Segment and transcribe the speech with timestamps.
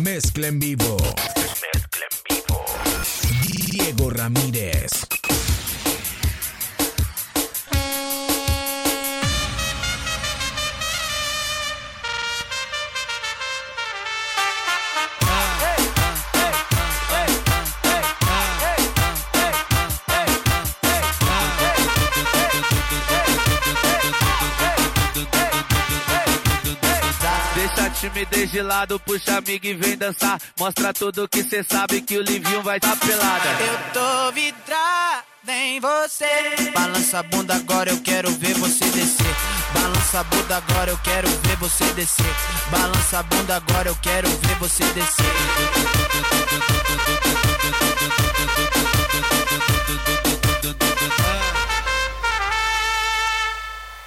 [0.00, 0.96] Mezcla en vivo.
[0.96, 2.64] Mezcla en vivo.
[3.70, 5.13] Diego Ramírez.
[28.24, 30.40] Timidez de lado, puxa amigo e vem dançar.
[30.58, 33.48] Mostra tudo que cê sabe que o Livinho vai tá pelada.
[33.60, 36.70] Eu tô vidrada em você.
[36.72, 39.36] Balança a bunda agora, eu quero ver você descer.
[39.72, 42.34] Balança a bunda agora, eu quero ver você descer.
[42.70, 45.24] Balança a bunda agora, eu quero ver você descer.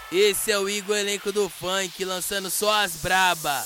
[0.09, 3.63] Esse é o Igor elenco do funk, lançando só as braba.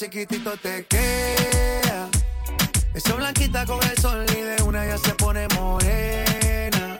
[0.00, 2.08] Chiquitito te queda.
[2.94, 6.98] Esa blanquita con el sol y de una ya se pone morena.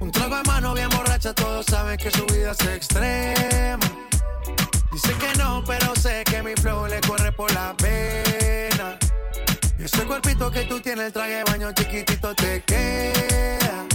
[0.00, 3.86] Un trago de mano bien borracha, todos saben que su vida es extrema.
[4.92, 8.98] Dice que no, pero sé que mi flow le corre por la pena.
[9.78, 13.86] Y ese cuerpito que tú tienes, el traje baño chiquitito te queda.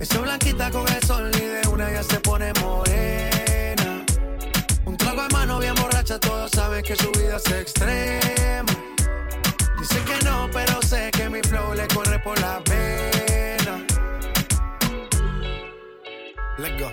[0.00, 4.04] Esa blanquita con el sol y de una ya se pone morena.
[4.84, 8.72] Un trago de mano bien borracha, todos saben que su vida es extrema.
[9.80, 13.84] Dice que no, pero sé que mi flow le corre por la pena.
[16.58, 16.92] Let's go.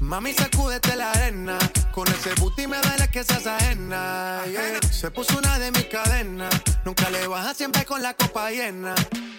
[0.00, 1.58] Mami, sacúdete la arena.
[1.92, 4.42] Con ese booty me la que se ajena.
[4.90, 6.54] Se puso una de mis cadenas.
[6.86, 8.94] Nunca le baja siempre con la copa llena.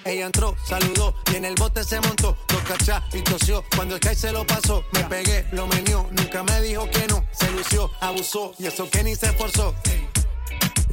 [0.05, 2.37] Ella entró, saludó y en el bote se montó.
[2.47, 3.63] Dos cachas y tosió.
[3.75, 6.07] Cuando el kai se lo pasó, me pegué, lo menió.
[6.11, 7.25] Nunca me dijo que no.
[7.31, 9.73] Se lució, abusó y eso que ni se esforzó.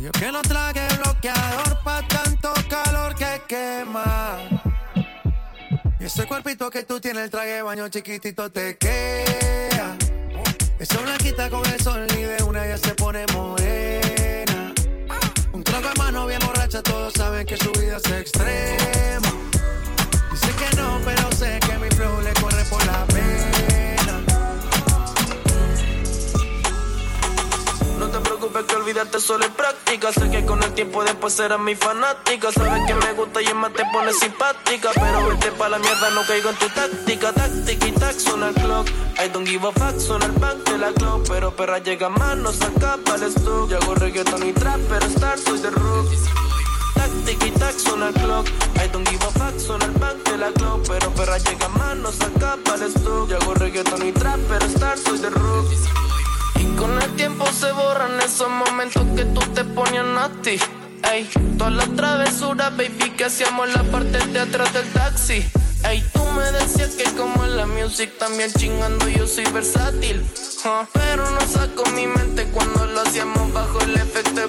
[0.01, 4.39] Yo que no traje bloqueador pa' tanto calor que quema.
[5.99, 9.99] Y ese cuerpito que tú tienes, el traje baño chiquitito te queda.
[10.81, 14.73] Esa blanquita con el sol y de una ya se pone morena.
[15.53, 19.31] Un trago de mano bien borracha, todos saben que su vida es extrema.
[20.31, 21.70] Dice que no, pero sé que
[28.61, 30.13] preocupes que olvidarte solo es práctica.
[30.13, 32.53] Sé que con el tiempo después serás mi fanática.
[32.53, 34.91] Sabes que me gusta y en más te pone simpática.
[34.95, 37.33] Pero vete pa' la mierda, no caigo en tu táctica.
[37.33, 38.89] Táctica y tac, suena el clock.
[39.19, 41.29] I don't give a fuck, suena el bank de la clock.
[41.29, 43.71] Pero perra llega más, no saca para el stock.
[43.71, 46.09] Yo hago reggaeton y trap, pero star soy de rock.
[46.95, 48.47] Táctica y tac, suena el clock.
[48.77, 50.89] I don't give a fuck, suena el bank de la clock.
[50.89, 53.29] Pero perra llega más, no saca para el stock.
[53.29, 55.67] Yo hago reggaeton y trap, pero star soy de rock.
[56.81, 60.07] Con el tiempo se borran esos momentos que tú te ponías
[60.43, 60.59] ti
[61.13, 61.29] Ey,
[61.59, 65.45] todas las travesuras, baby, que hacíamos en la parte de atrás del taxi.
[65.85, 70.25] Ey, tú me decías que como en la music también chingando yo soy versátil.
[70.95, 74.47] pero no saco mi mente cuando lo hacíamos bajo el efecto de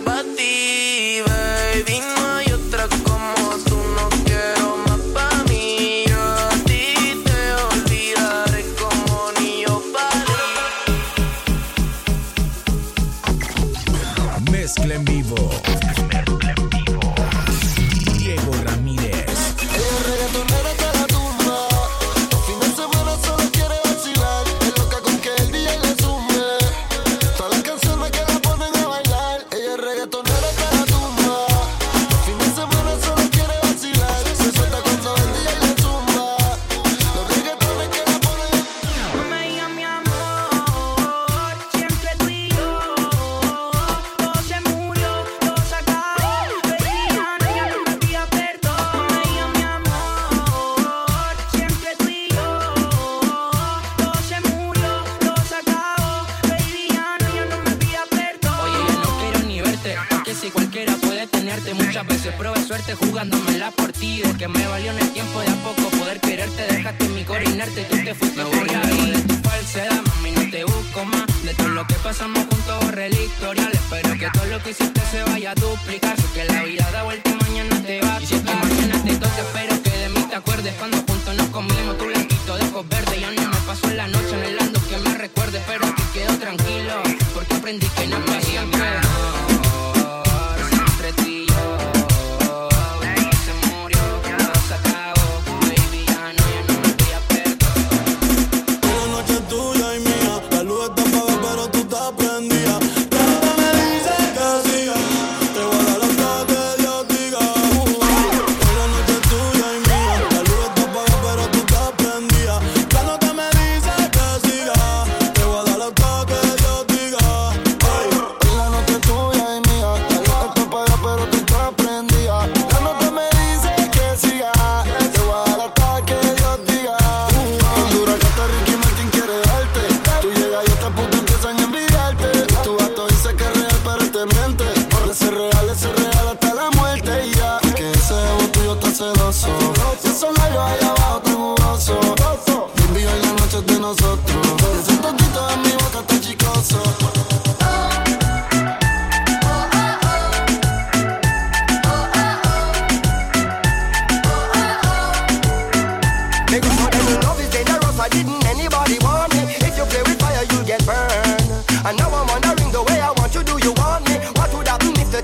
[62.72, 64.22] suerte jugándomela por ti.
[64.22, 66.64] De que me valió en el tiempo de a poco poder quererte.
[66.74, 69.18] Dejaste en mi core inerte, tú te fuiste me por la vida.
[69.18, 71.44] de tu falsedad, mami, no te busco más.
[71.44, 73.72] De todo lo que pasamos juntos, borré el historial.
[73.74, 76.16] Espero que todo lo que hiciste se vaya a duplicar.
[76.34, 78.20] Que la vida da vuelta y mañana te va.
[78.22, 80.74] Y si es que mañana te toca, espero que de mí te acuerdes.
[80.76, 82.11] Cuando juntos nos comimos, tú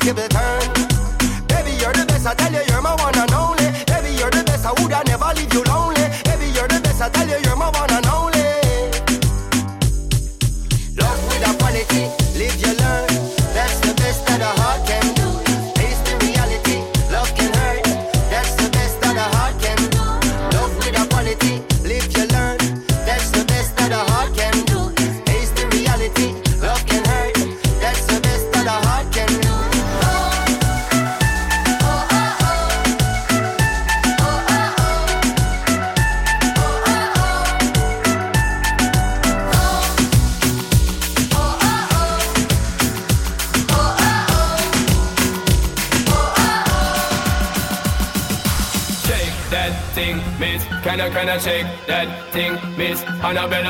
[0.07, 0.56] give it her.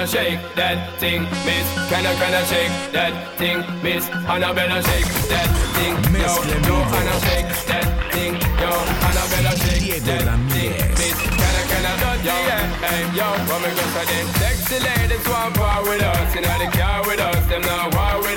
[0.08, 1.74] Shake that thing, miss.
[1.90, 4.08] Can I, can I shake that thing, miss?
[4.32, 6.32] Annabella shake that thing, yo,
[6.68, 8.72] yo, Anna shake that thing, yo,
[9.08, 11.18] Annabella shake that thing, miss.
[11.20, 12.36] Can I, can I, yo,
[12.84, 14.28] hey, yo, what me go for them?
[14.40, 18.22] Sexy ladies want part with us, you know the car with us, them not war
[18.22, 18.37] with us.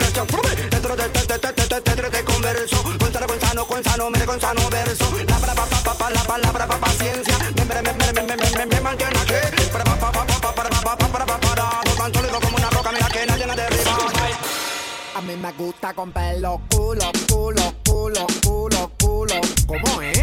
[0.00, 3.66] pressure Dentro de te te te te te te te te converso Cuéntale con sano,
[3.66, 5.04] con sano, mire con sano verso.
[5.28, 7.36] La palabra pa pa pa la palabra pa paciencia.
[7.54, 9.68] Me me me me me me me me mantiene aquí.
[9.72, 12.70] Para pa pa pa pa para pa pa para pa parado Tan sólido como una
[12.70, 13.98] roca, mira que nadie la derriba.
[15.14, 20.19] A mí me gusta con pelo culo, culo, culo, culo, culo, ¿Cómo es?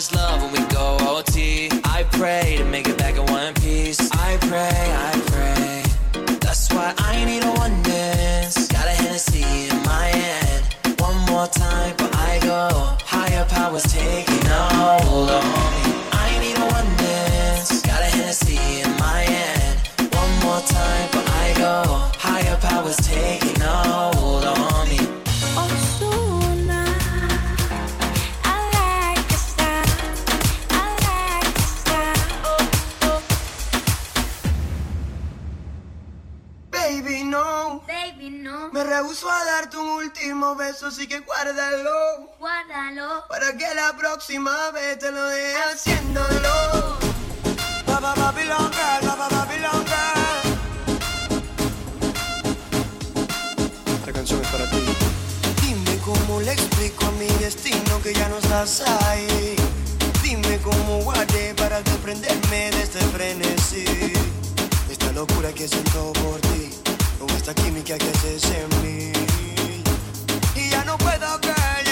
[0.00, 1.68] much love when we go OT.
[1.84, 4.00] I pray to make it back in one piece.
[4.12, 6.36] I pray, I pray.
[6.40, 8.66] That's why I need a one dance.
[8.68, 11.00] Got a Hennessy in my hand.
[11.00, 12.96] One more time, but I go.
[13.04, 14.29] Higher powers take
[37.30, 37.82] no.
[37.86, 38.70] Baby, no.
[38.72, 42.28] Me rehuso a darte un último beso, así que guárdalo.
[42.38, 43.26] Guárdalo.
[43.28, 45.70] Para que la próxima vez te lo dé ah.
[45.72, 46.98] haciéndolo.
[47.86, 50.04] Papa, papi, longa, papa, papi, longa.
[54.00, 54.82] Esta canción es para ti.
[55.62, 59.56] Dime cómo le explico a mi destino que ya no estás ahí.
[60.22, 64.12] Dime cómo guardé para desprenderme de este frenesí.
[64.90, 66.79] Esta locura que siento por ti
[67.40, 69.12] esta química que haces en mí.
[70.54, 71.89] Y ya no puedo callar.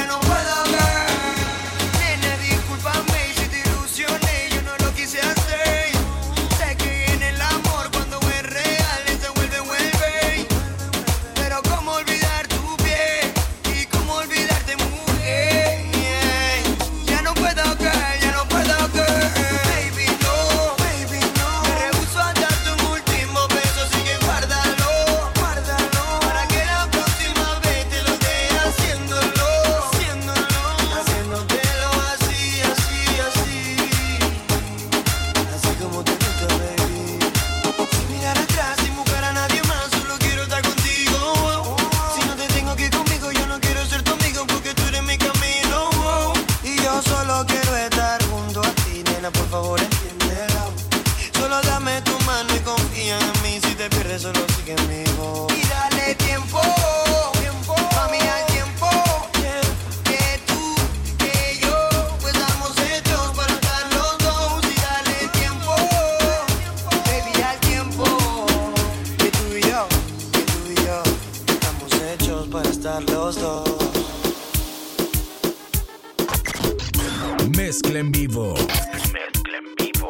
[77.69, 78.55] Mezcla en vivo.
[78.55, 80.09] Mezcla en vivo.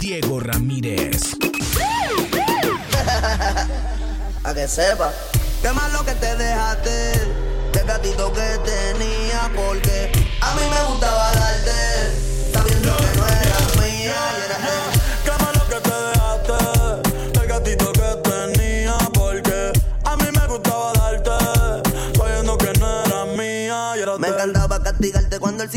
[0.00, 1.34] Diego Ramírez.
[4.44, 5.12] A que sepa.
[5.60, 7.18] Qué malo que te dejaste
[7.72, 12.25] del gatito que tenía porque a mí me gustaba darte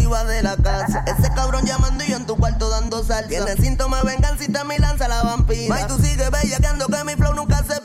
[0.10, 1.04] de la casa.
[1.20, 3.28] Ese cabrón llamando y yo en tu cuarto dando salsa.
[3.28, 5.82] Tiene síntomas de vengancita, mi lanza la vampira.
[5.82, 7.79] Y tú sigues bellaqueando que mi flow nunca se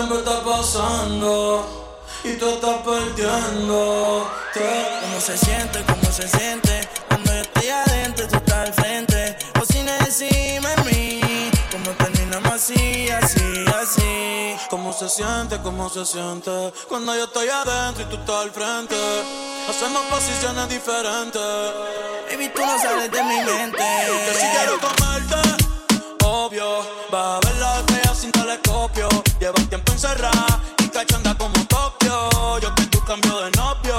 [0.00, 1.98] tiempo está pasando?
[2.24, 4.30] Y tú estás perdiendo.
[5.02, 5.84] ¿Cómo se siente?
[5.84, 6.88] ¿Cómo se siente?
[7.08, 9.36] Cuando yo estoy adentro, tú estás al frente.
[9.58, 11.50] Cocina encima de mí.
[11.70, 14.56] Como terminamos así, así, así.
[14.70, 15.58] ¿Cómo se siente?
[15.62, 16.72] ¿Cómo se siente?
[16.88, 18.96] Cuando yo estoy adentro y tú estás al frente.
[19.68, 21.42] Hacemos posiciones diferentes.
[22.30, 23.78] Baby, tú no sales de mi mente.
[23.78, 25.64] Que si quiero comerte,
[26.24, 27.00] obvio.
[27.12, 27.49] Va a sin
[29.50, 29.60] telescopio.
[29.60, 32.58] Lleva tiempo encerrada y cachanda como Tokio.
[32.60, 33.96] Yo que tú cambio de novio.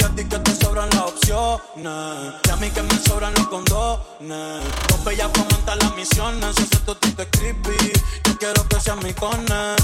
[0.00, 2.34] Y a ti que te sobran las opciones.
[2.46, 4.62] Y a mí que me sobran los condones.
[4.88, 6.56] Dos bellas comentan las misiones.
[6.58, 7.92] Ese tu tipo es creepy.
[8.24, 9.76] Yo quiero que seas mi cone.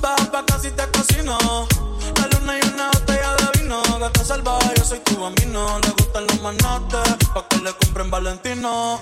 [0.00, 1.38] Baja pa' casi te cocino.
[2.16, 3.82] La luna y una botella de vino.
[3.98, 5.78] Gata salvaje, yo soy tu bambino.
[5.80, 7.16] Le gustan los manotes.
[7.34, 9.00] Pa' que le compren Valentino.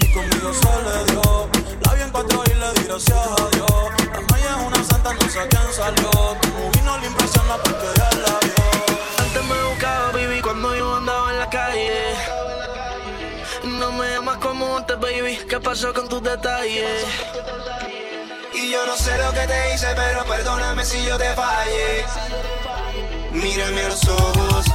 [0.00, 1.48] Y conmigo se le dio.
[1.82, 3.70] La vi en cuatro y le di gracias a Dios.
[4.12, 6.10] La maya es una santa, no sé quién salió.
[6.10, 8.54] Como vino le impresiona porque ya la vio.
[9.18, 12.14] Antes me buscaba, baby, cuando yo andaba en la calle.
[13.64, 15.38] No me llamas como antes, baby.
[15.48, 17.04] ¿Qué pasó con tus detalles?
[18.54, 22.04] Y yo no sé lo que te hice, pero perdóname si yo te fallé.
[23.42, 24.66] Mírame a los ojos,